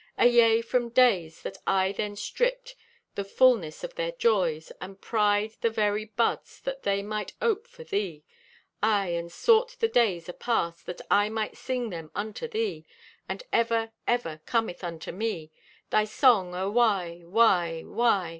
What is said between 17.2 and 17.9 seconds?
why?